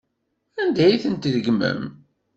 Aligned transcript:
Anda 0.61 0.81
ay 0.85 1.01
tent-tregmem? 1.03 1.81